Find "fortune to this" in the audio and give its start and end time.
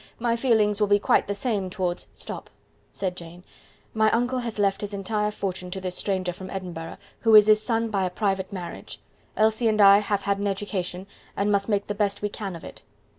5.29-5.95